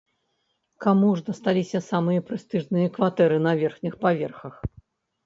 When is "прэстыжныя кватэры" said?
2.29-3.37